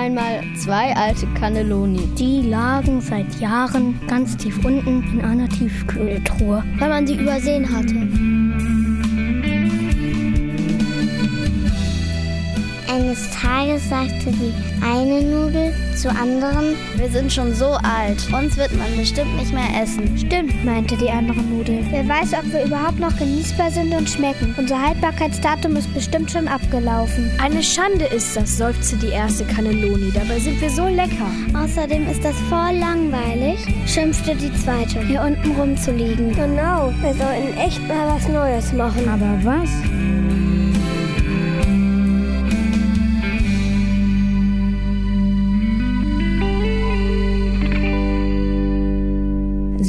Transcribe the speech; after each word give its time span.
Einmal 0.00 0.42
zwei 0.56 0.96
alte 0.96 1.26
Cannelloni. 1.38 2.06
Die 2.18 2.48
lagen 2.48 3.02
seit 3.02 3.38
Jahren 3.38 4.00
ganz 4.06 4.34
tief 4.34 4.64
unten 4.64 5.04
in 5.12 5.20
einer 5.20 5.46
Tiefkühltruhe, 5.46 6.64
weil 6.78 6.88
man 6.88 7.06
sie 7.06 7.16
übersehen 7.16 7.68
hatte. 7.70 8.39
Eines 13.00 13.30
Tages 13.30 13.88
sagte 13.88 14.30
die 14.30 14.52
eine 14.84 15.22
Nudel 15.22 15.72
zur 15.96 16.10
anderen, 16.10 16.76
wir 16.96 17.08
sind 17.08 17.32
schon 17.32 17.54
so 17.54 17.64
alt, 17.64 18.28
uns 18.30 18.58
wird 18.58 18.76
man 18.76 18.94
bestimmt 18.94 19.34
nicht 19.36 19.54
mehr 19.54 19.82
essen. 19.82 20.18
Stimmt, 20.18 20.62
meinte 20.66 20.98
die 20.98 21.08
andere 21.08 21.40
Nudel. 21.40 21.82
Wer 21.90 22.06
weiß, 22.06 22.34
ob 22.34 22.52
wir 22.52 22.64
überhaupt 22.64 23.00
noch 23.00 23.16
genießbar 23.16 23.70
sind 23.70 23.94
und 23.94 24.08
schmecken. 24.08 24.54
Unser 24.58 24.82
Haltbarkeitsdatum 24.82 25.76
ist 25.76 25.92
bestimmt 25.94 26.30
schon 26.30 26.46
abgelaufen. 26.46 27.30
Eine 27.42 27.62
Schande 27.62 28.04
ist 28.04 28.36
das, 28.36 28.58
seufzte 28.58 28.96
die 28.96 29.12
erste 29.12 29.46
Cannelloni. 29.46 30.12
Dabei 30.12 30.38
sind 30.38 30.60
wir 30.60 30.70
so 30.70 30.86
lecker. 30.86 31.30
Außerdem 31.54 32.06
ist 32.06 32.22
das 32.22 32.36
voll 32.50 32.76
langweilig, 32.78 33.60
schimpfte 33.86 34.34
die 34.34 34.52
zweite, 34.62 35.00
hier 35.06 35.22
unten 35.22 35.52
rumzuliegen. 35.52 36.34
Genau, 36.34 36.92
wir 37.00 37.14
sollten 37.14 37.56
echt 37.56 37.80
mal 37.88 38.14
was 38.14 38.28
Neues 38.28 38.74
machen. 38.74 39.08
Aber 39.08 39.38
was? 39.42 39.70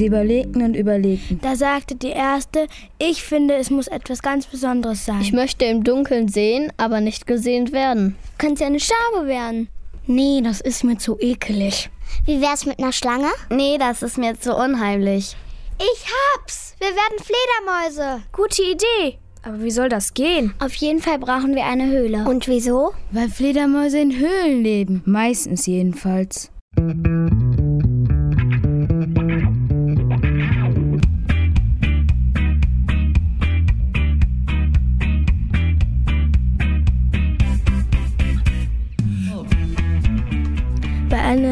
Sie 0.02 0.08
überlegten 0.08 0.64
und 0.64 0.76
überlegten. 0.76 1.40
Da 1.44 1.56
sagte 1.56 1.94
die 1.94 2.10
erste, 2.10 2.66
ich 2.98 3.22
finde, 3.22 3.54
es 3.54 3.70
muss 3.70 3.86
etwas 3.86 4.24
ganz 4.24 4.48
Besonderes 4.48 5.06
sein. 5.06 5.22
Ich 5.22 5.32
möchte 5.32 5.66
im 5.66 5.84
Dunkeln 5.84 6.28
sehen, 6.28 6.74
aber 6.78 7.02
nicht 7.02 7.28
gesehen 7.28 7.72
werden. 7.72 8.16
Könnte 8.40 8.64
ja 8.64 8.68
eine 8.70 8.80
Schabe 8.80 9.28
werden. 9.28 9.70
Nee, 10.08 10.42
das 10.44 10.60
ist 10.60 10.84
mir 10.84 10.98
zu 10.98 11.20
ekelig. 11.20 11.92
Wie 12.26 12.42
wär's 12.42 12.66
mit 12.66 12.80
einer 12.80 12.94
Schlange? 12.94 13.30
Nee, 13.52 13.78
das 13.78 14.02
ist 14.02 14.18
mir 14.18 14.40
zu 14.40 14.56
unheimlich. 14.56 15.36
Ich 15.78 16.06
hab's! 16.36 16.74
Wir 16.80 16.88
werden 16.88 17.24
Fledermäuse. 17.24 18.24
Gute 18.32 18.64
Idee. 18.64 19.20
Aber 19.44 19.62
wie 19.62 19.70
soll 19.70 19.90
das 19.90 20.16
gehen? 20.16 20.56
Auf 20.58 20.74
jeden 20.74 21.00
Fall 21.00 21.20
brauchen 21.20 21.54
wir 21.54 21.66
eine 21.66 21.86
Höhle. 21.86 22.26
Und 22.28 22.48
wieso? 22.48 22.94
Weil 23.12 23.30
Fledermäuse 23.30 24.00
in 24.00 24.18
Höhlen 24.18 24.64
leben. 24.64 25.04
Meistens 25.06 25.68
jedenfalls. 25.68 26.50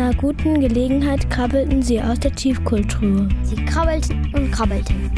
Einer 0.10 0.18
guten 0.18 0.60
Gelegenheit 0.60 1.30
krabbelten 1.30 1.84
sie 1.84 2.02
aus 2.02 2.20
der 2.20 2.32
Tiefkultur. 2.32 3.30
Sie 3.44 3.56
krabbelten 3.66 4.34
und 4.34 4.52
krabbelten. 4.52 5.12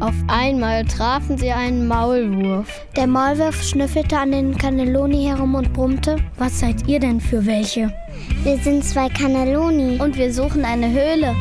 Auf 0.00 0.14
einmal 0.28 0.84
trafen 0.84 1.38
sie 1.38 1.50
einen 1.50 1.88
Maulwurf. 1.88 2.86
Der 2.94 3.06
Maulwurf 3.06 3.62
schnüffelte 3.62 4.18
an 4.18 4.32
den 4.32 4.58
Cannelloni 4.58 5.24
herum 5.24 5.54
und 5.54 5.72
brummte: 5.72 6.16
Was 6.36 6.60
seid 6.60 6.86
ihr 6.86 7.00
denn 7.00 7.18
für 7.18 7.46
welche? 7.46 7.90
Wir 8.42 8.58
sind 8.58 8.84
zwei 8.84 9.08
Cannelloni. 9.08 9.98
Und 9.98 10.18
wir 10.18 10.30
suchen 10.30 10.62
eine 10.66 10.90
Höhle. 10.90 11.34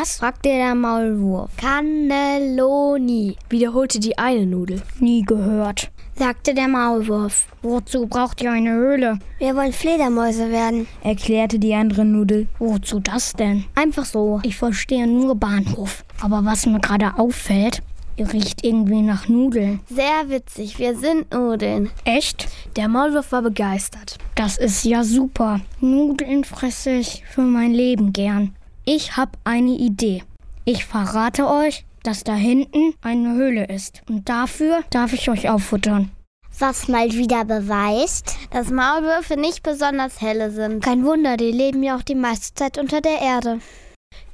Was? 0.00 0.18
fragte 0.18 0.48
der 0.48 0.74
Maulwurf. 0.74 1.50
Cannelloni, 1.56 3.36
wiederholte 3.48 4.00
die 4.00 4.16
eine 4.16 4.46
Nudel. 4.46 4.82
Nie 4.98 5.22
gehört, 5.22 5.90
sagte 6.14 6.54
der 6.54 6.68
Maulwurf. 6.68 7.46
Wozu 7.62 8.06
braucht 8.06 8.42
ihr 8.42 8.52
eine 8.52 8.72
Höhle? 8.72 9.18
Wir 9.38 9.54
wollen 9.56 9.72
Fledermäuse 9.72 10.50
werden, 10.50 10.86
erklärte 11.02 11.58
die 11.58 11.74
andere 11.74 12.04
Nudel. 12.04 12.48
Wozu 12.58 13.00
das 13.00 13.32
denn? 13.32 13.64
Einfach 13.74 14.04
so. 14.04 14.40
Ich 14.42 14.56
verstehe 14.56 15.06
nur 15.06 15.34
Bahnhof. 15.34 16.04
Aber 16.20 16.44
was 16.44 16.66
mir 16.66 16.80
gerade 16.80 17.18
auffällt, 17.18 17.82
ihr 18.16 18.32
riecht 18.32 18.64
irgendwie 18.64 19.02
nach 19.02 19.28
Nudeln. 19.28 19.80
Sehr 19.88 20.28
witzig, 20.28 20.78
wir 20.78 20.96
sind 20.96 21.32
Nudeln. 21.32 21.90
Echt? 22.04 22.48
Der 22.76 22.88
Maulwurf 22.88 23.32
war 23.32 23.42
begeistert. 23.42 24.16
Das 24.34 24.56
ist 24.56 24.84
ja 24.84 25.04
super. 25.04 25.60
Nudeln 25.80 26.44
fresse 26.44 26.92
ich 26.92 27.22
für 27.28 27.42
mein 27.42 27.72
Leben 27.72 28.12
gern. 28.12 28.54
Ich 28.92 29.16
habe 29.16 29.38
eine 29.44 29.70
Idee. 29.70 30.24
Ich 30.64 30.84
verrate 30.84 31.46
euch, 31.46 31.84
dass 32.02 32.24
da 32.24 32.34
hinten 32.34 32.92
eine 33.02 33.34
Höhle 33.34 33.66
ist. 33.68 34.02
Und 34.08 34.28
dafür 34.28 34.80
darf 34.90 35.12
ich 35.12 35.30
euch 35.30 35.48
auffuttern. 35.48 36.10
Was 36.58 36.88
mal 36.88 37.12
wieder 37.12 37.44
beweist, 37.44 38.36
dass 38.50 38.72
Maulwürfe 38.72 39.36
nicht 39.36 39.62
besonders 39.62 40.20
helle 40.20 40.50
sind. 40.50 40.82
Kein 40.82 41.04
Wunder, 41.04 41.36
die 41.36 41.52
leben 41.52 41.84
ja 41.84 41.96
auch 41.96 42.02
die 42.02 42.16
meiste 42.16 42.52
Zeit 42.54 42.78
unter 42.78 43.00
der 43.00 43.20
Erde. 43.22 43.60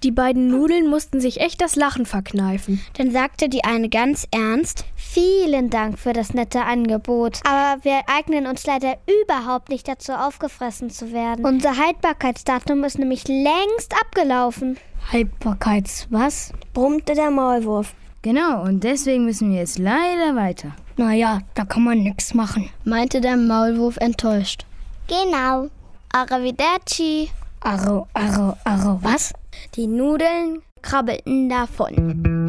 Die 0.02 0.10
beiden 0.10 0.48
Nudeln 0.48 0.88
mussten 0.88 1.20
sich 1.20 1.40
echt 1.40 1.60
das 1.60 1.74
Lachen 1.74 2.06
verkneifen. 2.06 2.80
Dann 2.98 3.10
sagte 3.10 3.48
die 3.48 3.64
eine 3.64 3.88
ganz 3.88 4.26
ernst, 4.30 4.84
vielen 4.94 5.70
Dank 5.70 5.98
für 5.98 6.12
das 6.12 6.34
nette 6.34 6.62
Angebot. 6.62 7.40
Aber 7.44 7.82
wir 7.84 8.00
eignen 8.06 8.46
uns 8.46 8.66
leider 8.66 8.96
überhaupt 9.22 9.68
nicht 9.68 9.88
dazu, 9.88 10.12
aufgefressen 10.12 10.90
zu 10.90 11.12
werden. 11.12 11.44
Unser 11.44 11.76
Haltbarkeitsdatum 11.76 12.84
ist 12.84 12.98
nämlich 12.98 13.26
längst 13.26 13.94
abgelaufen. 14.00 14.76
Haltbarkeits 15.12 16.06
was? 16.10 16.52
brummte 16.74 17.14
der 17.14 17.30
Maulwurf. 17.30 17.94
Genau, 18.22 18.62
und 18.62 18.82
deswegen 18.82 19.24
müssen 19.24 19.50
wir 19.52 19.58
jetzt 19.58 19.78
leider 19.78 20.34
weiter. 20.34 20.72
Naja, 20.96 21.40
da 21.54 21.64
kann 21.64 21.84
man 21.84 21.98
nichts 21.98 22.34
machen, 22.34 22.70
meinte 22.84 23.20
der 23.20 23.36
Maulwurf 23.36 23.96
enttäuscht. 23.98 24.64
Genau. 25.06 25.68
Arrivederci. 26.12 27.30
Arro, 27.60 28.06
arro, 28.14 28.56
arro, 28.64 28.98
was? 29.02 29.32
Die 29.74 29.86
Nudeln 29.86 30.62
krabbelten 30.82 31.48
davon. 31.48 32.46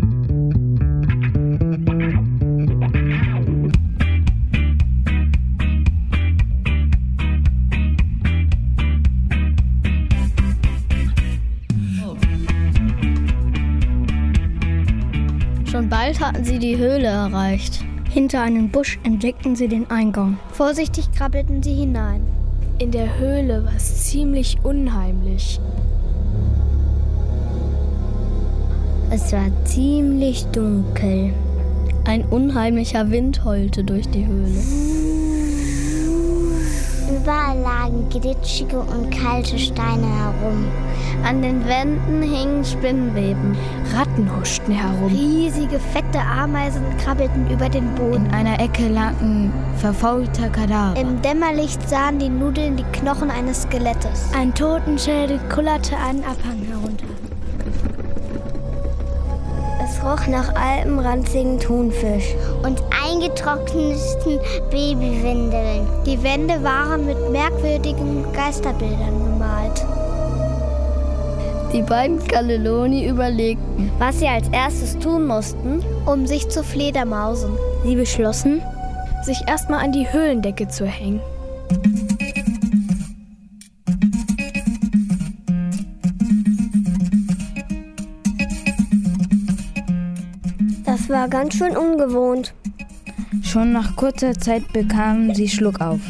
Schon 15.70 15.90
bald 15.90 16.20
hatten 16.20 16.44
sie 16.44 16.60
die 16.60 16.78
Höhle 16.78 17.08
erreicht. 17.08 17.84
Hinter 18.10 18.42
einem 18.42 18.70
Busch 18.70 18.98
entdeckten 19.04 19.56
sie 19.56 19.68
den 19.68 19.90
Eingang. 19.92 20.40
Vorsichtig 20.52 21.12
krabbelten 21.12 21.62
sie 21.62 21.76
hinein. 21.76 22.26
In 22.80 22.92
der 22.92 23.20
Höhle 23.20 23.66
war 23.66 23.76
es 23.76 24.06
ziemlich 24.06 24.58
unheimlich. 24.64 25.60
Es 29.10 29.32
war 29.32 29.48
ziemlich 29.64 30.46
dunkel. 30.48 31.34
Ein 32.06 32.26
unheimlicher 32.26 33.10
Wind 33.10 33.46
heulte 33.46 33.84
durch 33.84 34.08
die 34.10 34.26
Höhle. 34.26 34.62
Überall 37.10 37.58
lagen 37.60 38.10
glitschige 38.10 38.80
und 38.80 39.10
kalte 39.12 39.58
Steine 39.58 40.08
herum. 40.08 40.66
An 41.24 41.42
den 41.42 41.66
Wänden 41.66 42.22
hingen 42.22 42.66
Spinnweben. 42.66 43.56
Ratten 43.96 44.30
huschten 44.38 44.74
herum. 44.74 45.10
Riesige, 45.10 45.80
fette 45.80 46.20
Ameisen 46.20 46.84
krabbelten 46.98 47.50
über 47.50 47.70
den 47.70 47.96
Boden. 47.96 48.26
In 48.26 48.34
einer 48.34 48.60
Ecke 48.60 48.90
lag 48.90 49.14
ein 49.22 49.54
verfaulter 49.78 50.50
Kadaver. 50.50 51.00
Im 51.00 51.22
Dämmerlicht 51.22 51.90
sahen 51.90 52.20
die 52.20 52.30
Nudeln 52.30 52.76
die 52.76 52.86
Knochen 52.92 53.32
eines 53.32 53.64
Skelettes. 53.64 54.30
Ein 54.38 54.54
Totenschädel 54.54 55.40
kullerte 55.54 55.96
einen 55.98 56.24
Abhang 56.26 56.62
herunter. 56.70 57.06
Roch 60.08 60.26
nach 60.28 60.56
altem, 60.56 61.00
ranzigen 61.00 61.60
Thunfisch. 61.60 62.34
Und 62.64 62.82
eingetrockneten 63.04 64.40
Babywindeln. 64.72 65.86
Die 66.06 66.24
Wände 66.24 66.64
waren 66.64 67.06
mit 67.06 67.18
merkwürdigen 67.30 68.24
Geisterbildern 68.32 69.20
bemalt. 69.20 69.86
Die 71.74 71.82
beiden 71.82 72.26
Cannelloni 72.26 73.06
überlegten, 73.06 73.92
was 74.00 74.20
sie 74.20 74.28
als 74.28 74.48
erstes 74.50 74.98
tun 75.00 75.28
mussten, 75.28 75.84
um 76.06 76.26
sich 76.26 76.48
zu 76.48 76.64
Fledermausen. 76.64 77.52
Sie 77.84 77.96
beschlossen, 77.96 78.62
sich 79.24 79.42
erstmal 79.46 79.84
an 79.84 79.92
die 79.92 80.10
Höhlendecke 80.10 80.70
zu 80.70 80.86
hängen. 80.86 81.20
Das 91.08 91.16
war 91.16 91.30
ganz 91.30 91.56
schön 91.56 91.78
ungewohnt. 91.78 92.54
Schon 93.42 93.72
nach 93.72 93.96
kurzer 93.96 94.34
Zeit 94.34 94.74
bekamen 94.74 95.34
sie 95.34 95.48
Schluck 95.48 95.80
auf. 95.80 96.02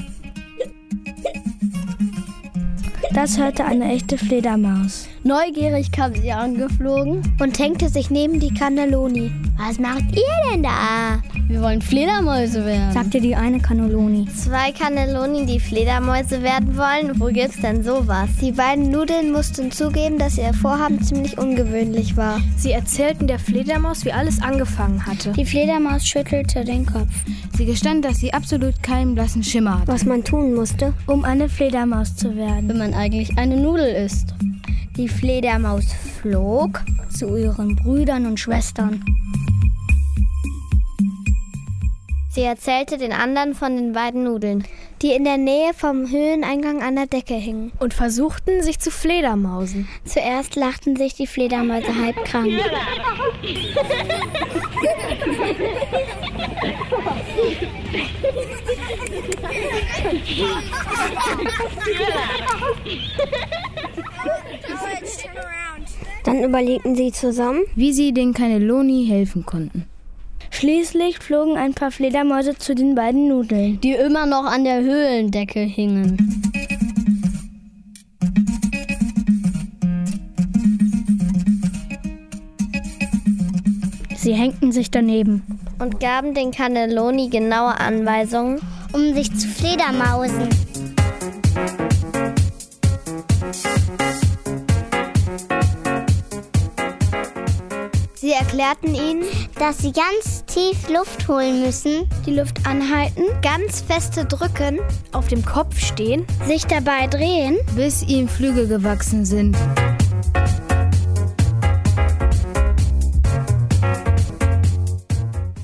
Das 3.14 3.38
hörte 3.38 3.64
eine 3.66 3.94
echte 3.94 4.18
Fledermaus. 4.18 5.08
Neugierig 5.24 5.92
kam 5.92 6.16
sie 6.16 6.32
angeflogen 6.32 7.22
und 7.40 7.60
hängte 7.60 7.90
sich 7.90 8.10
neben 8.10 8.40
die 8.40 8.52
Cannelloni. 8.52 9.32
Was 9.58 9.78
macht 9.78 10.16
ihr 10.16 10.52
denn 10.52 10.64
da? 10.64 11.22
Wir 11.48 11.62
wollen 11.62 11.82
Fledermäuse 11.82 12.66
werden, 12.66 12.92
sagte 12.92 13.22
die 13.22 13.34
eine 13.34 13.60
Cannelloni. 13.60 14.28
Zwei 14.36 14.74
Cannelloni, 14.74 15.46
die 15.46 15.62
Fledermäuse 15.62 16.44
werden 16.44 16.76
wollen? 16.76 17.18
Wo 17.22 17.28
gibt's 17.28 17.62
denn 17.62 17.84
sowas? 17.84 18.28
Die 18.42 18.52
beiden 18.52 18.92
Nudeln 18.92 19.32
mussten 19.32 19.72
zugeben, 19.72 20.20
dass 20.20 20.38
ihr 20.38 20.54
Vorhaben 20.54 21.02
ziemlich 21.02 21.38
ungewöhnlich 21.38 22.18
war. 22.18 22.42
Sie 22.58 22.74
erzählten 22.74 23.28
der 23.28 23.40
Fledermaus, 23.40 24.04
wie 24.04 24.12
alles 24.12 24.42
angefangen 24.42 25.06
hatte. 25.06 25.32
Die 25.32 25.46
Fledermaus 25.46 26.06
schüttelte 26.06 26.66
den 26.66 26.86
Kopf. 26.86 27.14
Sie 27.58 27.66
gestand, 27.66 28.04
dass 28.04 28.18
sie 28.18 28.34
absolut 28.34 28.84
keinen 28.84 29.16
blassen 29.16 29.42
Schimmer 29.42 29.80
hatte. 29.80 29.92
Was 29.92 30.04
man 30.04 30.26
tun 30.26 30.54
musste, 30.54 30.94
um 31.06 31.24
eine 31.24 31.48
Fledermaus 31.48 32.14
zu 32.18 32.36
werden. 32.36 32.68
Wenn 32.68 32.78
man 32.78 32.94
eigentlich 32.94 33.38
eine 33.38 33.56
Nudel 33.56 33.96
ist. 33.96 34.36
Die 34.98 35.08
Fledermaus 35.08 35.86
flog 36.20 36.84
zu 37.08 37.38
ihren 37.38 37.76
Brüdern 37.76 38.26
und 38.26 38.38
Schwestern. 38.38 39.02
Sie 42.38 42.44
erzählte 42.44 43.00
den 43.00 43.14
anderen 43.14 43.56
von 43.56 43.76
den 43.76 43.94
beiden 43.94 44.26
Nudeln, 44.26 44.64
die 45.02 45.12
in 45.12 45.24
der 45.24 45.40
Nähe 45.40 45.74
vom 45.74 46.08
Höhleneingang 46.12 46.84
an 46.84 46.96
der 46.96 47.08
Decke 47.08 47.34
hingen. 47.34 47.72
Und 47.80 47.96
versuchten, 47.96 48.62
sich 48.62 48.78
zu 48.78 48.92
Fledermausen. 48.92 49.88
Zuerst 50.06 50.56
lachten 50.56 50.96
sich 50.96 51.16
die 51.16 51.26
Fledermäuse 51.26 51.96
halb 52.00 52.24
krank. 52.26 52.52
Dann 66.24 66.44
überlegten 66.44 66.96
sie 66.96 67.12
zusammen, 67.12 67.64
wie 67.74 67.94
sie 67.94 68.14
den 68.14 68.36
Cannelloni 68.36 69.08
helfen 69.08 69.44
konnten. 69.44 69.88
Schließlich 70.50 71.20
flogen 71.20 71.58
ein 71.58 71.74
paar 71.74 71.92
Fledermäuse 71.92 72.58
zu 72.58 72.74
den 72.74 72.96
beiden 72.96 73.28
Nudeln, 73.28 73.80
die 73.82 73.92
immer 73.92 74.26
noch 74.26 74.46
an 74.46 74.64
der 74.64 74.82
Höhlendecke 74.82 75.60
hingen. 75.60 76.18
Sie 84.18 84.34
hängten 84.34 84.72
sich 84.74 84.92
daneben 84.92 85.42
und 85.80 86.00
gaben 86.00 86.34
den 86.34 86.52
Cannelloni 86.52 87.30
genaue 87.30 87.80
Anweisungen, 87.80 88.60
um 88.92 89.14
sich 89.14 89.34
zu 89.34 89.48
Fledermausen. 89.48 90.67
Erklärten 98.58 98.96
ihnen, 98.96 99.24
dass 99.60 99.78
sie 99.80 99.92
ganz 99.92 100.44
tief 100.46 100.90
Luft 100.90 101.28
holen 101.28 101.62
müssen, 101.62 102.10
die 102.26 102.34
Luft 102.34 102.66
anhalten, 102.66 103.24
ganz 103.44 103.82
feste 103.82 104.26
drücken, 104.26 104.80
auf 105.12 105.28
dem 105.28 105.46
Kopf 105.46 105.80
stehen, 105.80 106.26
sich 106.48 106.66
dabei 106.66 107.06
drehen, 107.06 107.58
bis 107.76 108.02
ihnen 108.02 108.28
Flügel 108.28 108.68
gewachsen 108.68 109.26
sind. 109.26 109.56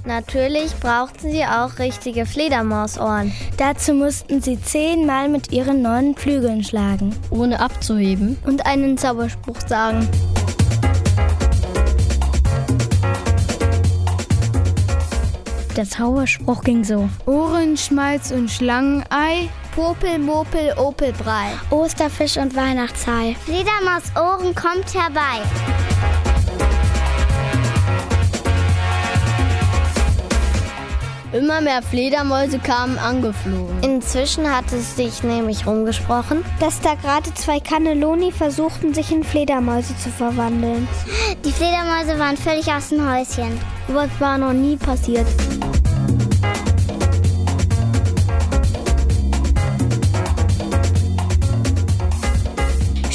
Natürlich 0.06 0.76
brauchten 0.80 1.32
sie 1.32 1.44
auch 1.46 1.80
richtige 1.80 2.28
Fledermausohren. 2.28 3.34
Dazu 3.58 3.96
mussten 3.96 4.40
sie 4.42 4.62
zehnmal 4.62 5.30
mit 5.30 5.52
ihren 5.52 5.82
neuen 5.82 6.16
Flügeln 6.16 6.64
schlagen, 6.64 7.16
ohne 7.32 7.60
abzuheben, 7.60 8.38
und 8.46 8.68
einen 8.68 9.00
Zauberspruch 9.00 9.62
sagen. 9.66 10.08
Der 15.76 15.86
Zauberspruch 15.90 16.64
ging 16.64 16.84
so. 16.84 17.10
Ohrenschmalz 17.26 18.30
und 18.30 18.52
Schlangenei. 18.52 19.50
Popel, 19.74 20.20
Mopel, 20.20 20.72
Opelbrei. 20.78 21.48
Osterfisch 21.72 22.38
und 22.38 22.56
Weihnachtshai. 22.56 23.36
Fledermaus 23.44 24.04
Ohren 24.16 24.54
kommt 24.54 24.94
herbei. 24.94 25.42
Immer 31.34 31.62
mehr 31.62 31.82
Fledermäuse 31.82 32.60
kamen 32.60 33.00
angeflogen. 33.00 33.82
Inzwischen 33.82 34.48
hat 34.56 34.72
es 34.72 34.96
sich 34.96 35.24
nämlich 35.24 35.66
rumgesprochen, 35.66 36.46
dass 36.60 36.80
da 36.80 36.94
gerade 36.94 37.34
zwei 37.34 37.60
Cannelloni 37.60 38.32
versuchten, 38.32 38.94
sich 38.94 39.12
in 39.12 39.24
Fledermäuse 39.24 39.98
zu 39.98 40.10
verwandeln. 40.10 40.88
Die 41.44 41.52
Fledermäuse 41.52 42.20
waren 42.20 42.38
völlig 42.38 42.72
aus 42.72 42.90
dem 42.90 43.02
Häuschen. 43.02 43.60
Was 43.88 44.10
war 44.20 44.38
noch 44.38 44.54
nie 44.54 44.78
passiert. 44.78 45.26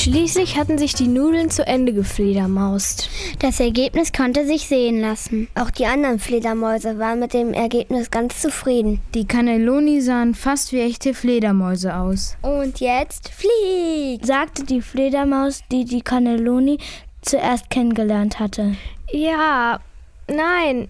Schließlich 0.08 0.56
hatten 0.56 0.78
sich 0.78 0.94
die 0.94 1.06
Nudeln 1.06 1.50
zu 1.50 1.66
Ende 1.66 1.92
gefledermaust. 1.92 3.10
Das 3.40 3.60
Ergebnis 3.60 4.10
konnte 4.10 4.46
sich 4.46 4.66
sehen 4.66 5.02
lassen. 5.02 5.48
Auch 5.54 5.70
die 5.70 5.84
anderen 5.84 6.18
Fledermäuse 6.18 6.98
waren 6.98 7.20
mit 7.20 7.34
dem 7.34 7.52
Ergebnis 7.52 8.10
ganz 8.10 8.40
zufrieden. 8.40 9.02
Die 9.12 9.26
Cannelloni 9.26 10.00
sahen 10.00 10.34
fast 10.34 10.72
wie 10.72 10.80
echte 10.80 11.12
Fledermäuse 11.12 11.94
aus. 11.94 12.38
Und 12.40 12.80
jetzt 12.80 13.28
flieg, 13.28 14.24
sagte 14.24 14.64
die 14.64 14.80
Fledermaus, 14.80 15.60
die 15.70 15.84
die 15.84 16.00
Cannelloni 16.00 16.78
zuerst 17.20 17.68
kennengelernt 17.68 18.40
hatte. 18.40 18.76
Ja, 19.12 19.78
nein, 20.26 20.88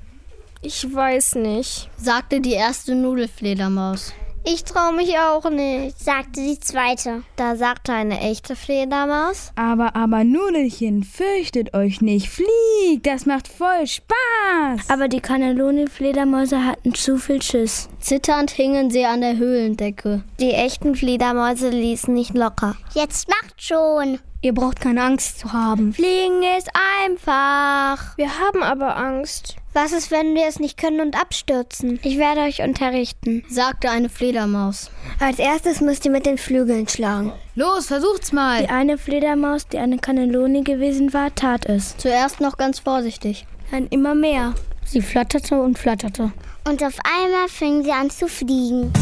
ich 0.63 0.95
weiß 0.95 1.35
nicht, 1.35 1.91
sagte 1.97 2.41
die 2.41 2.53
erste 2.53 2.95
Nudelfledermaus. 2.95 4.13
Ich 4.51 4.65
traue 4.65 4.95
mich 4.95 5.19
auch 5.19 5.51
nicht, 5.51 6.01
sagte 6.01 6.41
die 6.41 6.59
zweite. 6.59 7.23
Da 7.37 7.55
sagte 7.55 7.93
eine 7.93 8.19
echte 8.21 8.57
Fledermaus. 8.57 9.53
Aber, 9.57 9.95
aber 9.95 10.25
Nudelchen, 10.25 11.05
fürchtet 11.05 11.75
euch 11.75 12.01
nicht. 12.01 12.31
Fliegt, 12.31 13.07
das 13.07 13.27
macht 13.27 13.47
voll 13.47 13.87
Spaß. 13.87 14.89
Aber 14.89 15.09
die 15.09 15.21
Cannelloni-Fledermäuse 15.21 16.65
hatten 16.65 16.95
zu 16.95 17.19
viel 17.19 17.43
Schiss. 17.43 17.91
Zitternd 18.01 18.51
hingen 18.51 18.91
sie 18.91 19.05
an 19.05 19.21
der 19.21 19.37
Höhlendecke. 19.37 20.25
Die 20.41 20.53
echten 20.53 20.95
Fledermäuse 20.95 21.69
ließen 21.69 22.15
nicht 22.15 22.35
locker. 22.35 22.75
Jetzt 22.95 23.29
macht 23.29 23.63
schon. 23.63 24.19
Ihr 24.41 24.55
braucht 24.55 24.81
keine 24.81 25.03
Angst 25.03 25.41
zu 25.41 25.53
haben. 25.53 25.93
Fliegen 25.93 26.45
ist 26.57 26.71
einfach. 27.03 28.17
Wir 28.17 28.39
haben 28.39 28.63
aber 28.63 28.97
Angst. 28.97 29.57
Was 29.73 29.93
ist, 29.93 30.13
wenn 30.13 30.35
wir 30.37 30.47
es 30.47 30.61
nicht 30.61 30.79
können 30.79 31.01
und 31.01 31.21
abstürzen? 31.21 31.99
Ich 32.05 32.19
werde 32.19 32.43
euch 32.43 32.63
unterrichten, 32.63 33.45
sagte 33.49 33.91
eine 33.91 34.09
Fledermaus. 34.09 34.93
Als 35.19 35.41
erstes 35.41 35.81
müsst 35.81 36.05
ihr 36.05 36.13
mit 36.13 36.25
den 36.25 36.39
Flügeln 36.39 36.87
schlagen. 36.87 37.33
Los, 37.57 37.87
versucht's 37.87 38.31
mal. 38.31 38.63
Die 38.63 38.69
eine 38.69 38.97
Fledermaus, 38.97 39.67
die 39.67 39.79
eine 39.79 39.99
Cannelloni 39.99 40.63
gewesen 40.63 41.13
war, 41.13 41.35
tat 41.35 41.67
es. 41.67 41.97
Zuerst 41.97 42.41
noch 42.41 42.57
ganz 42.57 42.79
vorsichtig. 42.79 43.45
Dann 43.73 43.89
immer 43.89 44.15
mehr. 44.15 44.55
Sie 44.85 45.03
flatterte 45.03 45.61
und 45.61 45.79
flatterte. 45.79 46.33
Und 46.69 46.83
auf 46.85 46.99
einmal 47.05 47.49
fing 47.49 47.83
sie 47.83 47.93
an 47.93 48.09
zu 48.09 48.29
fliegen. 48.29 48.93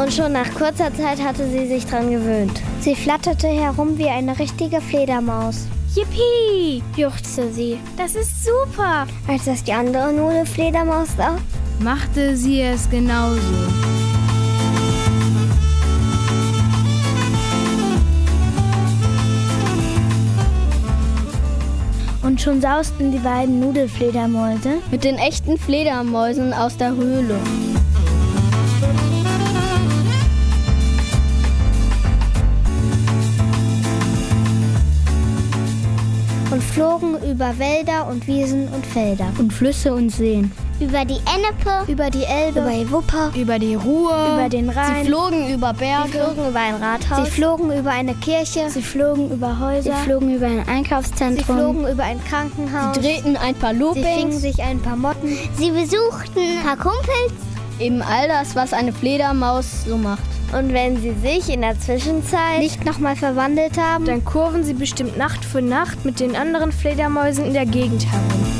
Und 0.00 0.14
schon 0.14 0.32
nach 0.32 0.50
kurzer 0.54 0.94
Zeit 0.94 1.22
hatte 1.22 1.46
sie 1.50 1.66
sich 1.66 1.84
dran 1.84 2.10
gewöhnt. 2.10 2.62
Sie 2.80 2.96
flatterte 2.96 3.48
herum 3.48 3.98
wie 3.98 4.08
eine 4.08 4.38
richtige 4.38 4.80
Fledermaus. 4.80 5.66
Yippie, 5.94 6.82
juchzte 6.96 7.52
sie. 7.52 7.78
Das 7.98 8.14
ist 8.14 8.42
super. 8.42 9.06
Als 9.28 9.44
das 9.44 9.62
die 9.62 9.74
andere 9.74 10.10
Nudelfledermaus 10.10 11.08
sah, 11.18 11.36
machte 11.80 12.34
sie 12.34 12.62
es 12.62 12.88
genauso. 12.88 13.40
Und 22.22 22.40
schon 22.40 22.62
sausten 22.62 23.12
die 23.12 23.18
beiden 23.18 23.60
Nudelfledermäuse 23.60 24.78
mit 24.90 25.04
den 25.04 25.16
echten 25.16 25.58
Fledermäusen 25.58 26.54
aus 26.54 26.78
der 26.78 26.94
Höhle. 26.94 27.38
Und 36.50 36.62
flogen 36.62 37.16
über 37.30 37.58
Wälder 37.58 38.08
und 38.08 38.26
Wiesen 38.26 38.68
und 38.68 38.84
Felder. 38.84 39.32
Und 39.38 39.52
Flüsse 39.52 39.94
und 39.94 40.10
Seen. 40.10 40.50
Über 40.80 41.04
die 41.04 41.18
Ennepe, 41.26 41.90
über 41.92 42.08
die 42.08 42.24
Elbe, 42.24 42.60
über 42.60 42.70
die 42.70 42.90
Wupper, 42.90 43.30
über 43.36 43.58
die 43.58 43.74
Ruhr, 43.74 44.12
über 44.32 44.48
den 44.48 44.70
Rhein. 44.70 45.04
Sie 45.04 45.10
flogen 45.10 45.52
über 45.52 45.74
Berge, 45.74 46.10
sie 46.10 46.18
flogen 46.18 46.48
über 46.48 46.60
ein 46.60 46.74
Rathaus, 46.76 47.26
sie 47.26 47.30
flogen 47.30 47.78
über 47.78 47.90
eine 47.90 48.14
Kirche, 48.14 48.70
sie 48.70 48.82
flogen 48.82 49.30
über 49.30 49.60
Häuser, 49.60 49.94
sie 49.94 50.04
flogen 50.04 50.34
über 50.34 50.46
ein 50.46 50.66
Einkaufszentrum, 50.66 51.36
sie 51.36 51.44
flogen 51.44 51.86
über 51.86 52.04
ein 52.04 52.24
Krankenhaus, 52.24 52.96
sie 52.96 53.02
drehten 53.02 53.36
ein 53.36 53.54
paar 53.54 53.74
Loopings, 53.74 54.06
sie 54.06 54.14
fingen 54.14 54.32
sich 54.40 54.62
ein 54.62 54.80
paar 54.80 54.96
Motten, 54.96 55.36
sie 55.58 55.70
besuchten 55.70 56.38
ein 56.38 56.64
paar 56.64 56.76
Kumpels. 56.78 57.34
Eben 57.78 58.00
all 58.00 58.28
das, 58.28 58.56
was 58.56 58.72
eine 58.72 58.92
Fledermaus 58.92 59.84
so 59.84 59.98
macht. 59.98 60.39
Und 60.52 60.72
wenn 60.72 61.00
sie 61.00 61.14
sich 61.14 61.52
in 61.52 61.60
der 61.60 61.78
Zwischenzeit 61.78 62.58
nicht 62.58 62.84
nochmal 62.84 63.14
verwandelt 63.14 63.78
haben, 63.78 64.04
dann 64.04 64.24
kurven 64.24 64.64
sie 64.64 64.74
bestimmt 64.74 65.16
Nacht 65.16 65.44
für 65.44 65.62
Nacht 65.62 66.04
mit 66.04 66.18
den 66.18 66.34
anderen 66.34 66.72
Fledermäusen 66.72 67.44
in 67.44 67.54
der 67.54 67.66
Gegend 67.66 68.06
herum. 68.06 68.59